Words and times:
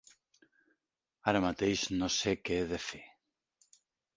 Ara 1.33 1.43
mateix 1.45 1.83
no 1.99 2.09
sé 2.17 2.35
què 2.49 2.61
he 2.63 2.67
de 2.73 2.81
fer. 2.87 3.03